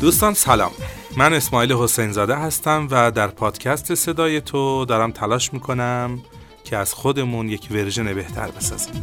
دوستان 0.00 0.34
سلام. 0.34 0.70
من 1.16 1.32
اسماعیل 1.32 1.72
حسین 1.72 2.12
زاده 2.12 2.36
هستم 2.36 2.88
و 2.90 3.10
در 3.10 3.26
پادکست 3.26 3.94
صدای 3.94 4.40
تو 4.40 4.84
دارم 4.84 5.12
تلاش 5.12 5.52
می‌کنم 5.52 6.18
که 6.64 6.76
از 6.76 6.94
خودمون 6.94 7.48
یک 7.48 7.68
ورژن 7.70 8.14
بهتر 8.14 8.50
بسازیم. 8.50 9.02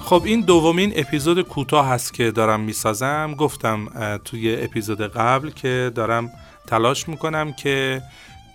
خب 0.00 0.22
این 0.24 0.40
دومین 0.40 0.92
اپیزود 0.96 1.42
کوتاه 1.42 1.88
هست 1.88 2.14
که 2.14 2.30
دارم 2.30 2.60
می‌سازم. 2.60 3.34
گفتم 3.38 3.88
توی 4.24 4.56
اپیزود 4.60 5.00
قبل 5.00 5.50
که 5.50 5.92
دارم 5.94 6.30
تلاش 6.66 7.08
می‌کنم 7.08 7.52
که 7.52 8.02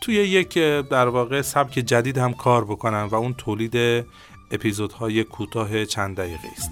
توی 0.02 0.16
یک 0.16 0.58
در 0.90 1.08
واقع 1.08 1.42
سبک 1.42 1.74
جدید 1.74 2.18
هم 2.18 2.34
کار 2.34 2.66
بکنم 2.66 3.08
و 3.12 3.16
اون 3.16 3.34
تولید 3.34 4.06
اپیزودهای 4.52 5.24
کوتاه 5.24 5.86
چند 5.86 6.18
دقیقه 6.18 6.48
است. 6.58 6.72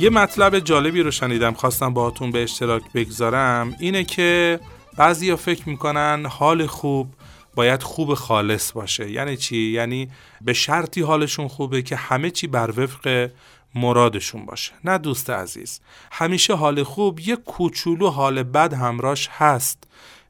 یه 0.00 0.10
مطلب 0.10 0.58
جالبی 0.58 1.02
رو 1.02 1.10
شنیدم 1.10 1.52
خواستم 1.52 1.94
باهاتون 1.94 2.30
به 2.30 2.42
اشتراک 2.42 2.82
بگذارم. 2.94 3.76
اینه 3.78 4.04
که 4.04 4.60
بعضی 4.96 5.36
فکر 5.36 5.68
می‌کنن 5.68 6.26
حال 6.26 6.66
خوب 6.66 7.08
باید 7.54 7.82
خوب 7.82 8.14
خالص 8.14 8.72
باشه. 8.72 9.10
یعنی 9.10 9.36
چی؟ 9.36 9.56
یعنی 9.56 10.10
به 10.40 10.52
شرطی 10.52 11.02
حالشون 11.02 11.48
خوبه 11.48 11.82
که 11.82 11.96
همه 11.96 12.30
چی 12.30 12.46
بر 12.46 12.80
وفق 12.80 13.30
مرادشون 13.74 14.46
باشه. 14.46 14.72
نه 14.84 14.98
دوست 14.98 15.30
عزیز 15.30 15.80
همیشه 16.12 16.54
حال 16.54 16.82
خوب 16.82 17.20
یه 17.20 17.36
کوچولو 17.36 18.10
حال 18.10 18.42
بد 18.42 18.72
همراش 18.72 19.28
هست 19.32 19.84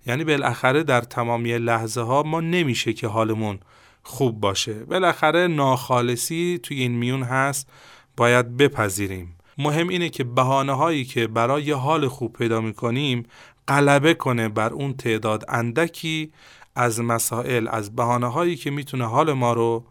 یعنی 0.06 0.24
بالاخره 0.24 0.82
در 0.82 1.00
تمامی 1.00 1.58
لحظه 1.58 2.00
ها 2.00 2.22
ما 2.22 2.40
نمیشه 2.40 2.92
که 2.92 3.08
حالمون 3.08 3.58
خوب 4.02 4.40
باشه. 4.40 4.74
بالاخره 4.74 5.46
ناخالصی 5.46 6.60
توی 6.62 6.80
این 6.80 6.92
میون 6.92 7.22
هست 7.22 7.68
باید 8.16 8.56
بپذیریم. 8.56 9.36
مهم 9.58 9.88
اینه 9.88 10.08
که 10.08 10.24
بهانه 10.24 10.72
هایی 10.72 11.04
که 11.04 11.26
برای 11.26 11.70
حال 11.70 12.08
خوب 12.08 12.32
پیدا 12.32 12.60
می‌کنیم 12.60 13.26
غلبه 13.68 14.14
کنه 14.14 14.48
بر 14.48 14.72
اون 14.72 14.94
تعداد 14.94 15.44
اندکی 15.48 16.32
از 16.74 17.00
مسائل 17.00 17.68
از 17.70 17.96
بهانه 17.96 18.26
هایی 18.26 18.56
که 18.56 18.70
می‌تونه 18.70 19.06
حال 19.06 19.32
ما 19.32 19.52
رو 19.52 19.84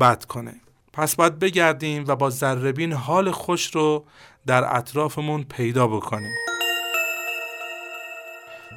بد 0.00 0.24
کنه. 0.24 0.54
پس 0.92 1.16
باید 1.16 1.38
بگردیم 1.38 2.04
و 2.06 2.16
با 2.16 2.30
ذربین 2.30 2.92
حال 2.92 3.30
خوش 3.30 3.74
رو 3.74 4.04
در 4.46 4.76
اطرافمون 4.76 5.42
پیدا 5.42 5.86
بکنیم. 5.86 6.55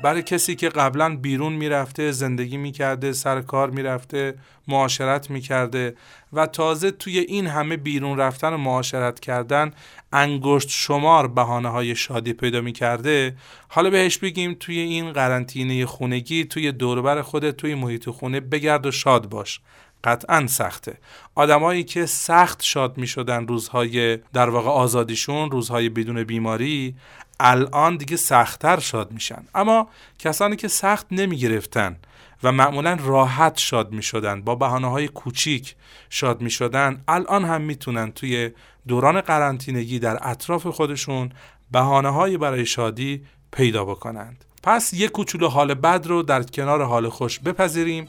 برای 0.02 0.23
کسی 0.23 0.55
که 0.55 0.69
قبلا 0.69 1.16
بیرون 1.16 1.53
می‌رفته 1.53 2.11
زندگی 2.11 2.58
می‌کرده 2.58 3.14
سر 3.14 3.42
کار 3.42 3.69
می‌رفته 3.69 4.33
معاشرت 4.67 5.30
می‌کرده 5.30 5.95
و 6.33 6.45
تازه 6.45 6.92
توی 6.92 7.19
این 7.19 7.47
همه 7.47 7.78
بیرون 7.78 8.17
رفتن 8.17 8.53
و 8.53 8.58
معاشرت 8.58 9.20
کردن 9.20 9.72
انگشت 10.14 10.70
شمار 10.70 11.27
بهانه 11.27 11.70
های 11.70 11.95
شادی 11.95 12.33
پیدا 12.33 12.61
می‌کرده 12.61 13.36
حالا 13.67 13.89
بهش 13.89 14.17
بگیم 14.17 14.58
توی 14.59 14.80
این 14.80 15.14
قرنطینه 15.14 15.86
خونگی 15.86 16.45
توی 16.45 16.72
دوربر 16.72 17.22
خودت 17.22 17.58
توی 17.58 17.75
محیط 17.75 18.09
خونه 18.09 18.39
بگرد 18.39 18.86
و 18.86 18.92
شاد 18.92 19.30
باش. 19.30 19.59
قطعا 20.03 20.47
سخته. 20.47 20.97
آدمایی 21.36 21.83
که 21.83 22.05
سخت 22.05 22.64
شاد 22.64 22.97
می 22.97 23.08
شدن 23.08 23.47
روزهای 23.47 24.17
در 24.17 24.50
واقع 24.50 24.69
آزادیشون 24.69 25.52
روزهای 25.52 25.89
بدون 25.89 26.23
بیماری 26.23 26.95
الان 27.39 27.97
دیگه 27.97 28.17
سختتر 28.17 28.80
شاد 28.80 29.11
میشن. 29.11 29.44
اما 29.55 29.89
کسانی 30.20 30.55
که 30.55 30.67
سخت 30.67 31.08
نمی 31.11 31.38
گرفتن 31.38 31.98
و 32.43 32.52
معمولا 32.52 32.98
راحت 33.02 33.58
شاد 33.58 33.92
می 33.92 34.04
شدن 34.04 34.42
با 34.42 34.55
بحانه 34.55 34.88
های 34.89 35.08
کوچیک 35.08 35.76
شاد 36.09 36.42
می 36.42 36.49
شدن 36.49 37.04
الان 37.08 37.45
هم 37.45 37.61
می‌تونن 37.61 38.11
توی 38.11 38.52
دوران 38.88 39.21
قرنطینگی 39.21 39.99
در 39.99 40.17
اطراف 40.21 40.67
خودشون 40.67 41.30
بهانه 41.71 42.09
های 42.09 42.38
برای 42.38 42.65
شادی 42.65 43.26
پیدا 43.52 43.86
بکنند. 43.86 44.45
پس 44.70 44.94
یک 44.94 45.12
کوچولو 45.12 45.48
حال 45.48 45.74
بد 45.74 46.08
رو 46.08 46.24
در 46.24 46.44
کنار 46.44 46.84
حال 46.84 47.10
خوش 47.10 47.40
بپذیریم 47.40 48.08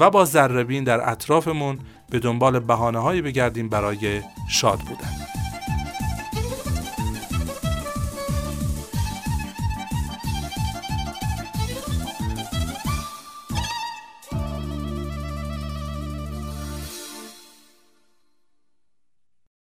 و 0.00 0.10
با 0.10 0.24
ذربین 0.24 0.84
در 0.84 1.10
اطرافمون 1.10 1.78
به 2.10 2.18
دنبال 2.18 2.58
بهانه 2.58 2.98
هایی 2.98 3.22
بگردیم 3.22 3.68
برای 3.68 4.22
شاد 4.48 4.78
بودن. 4.78 5.41